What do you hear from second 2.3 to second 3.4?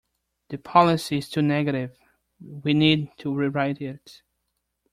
we need to